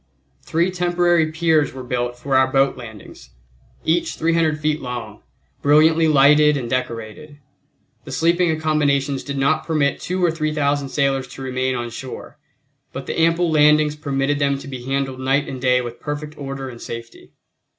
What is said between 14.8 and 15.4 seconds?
handled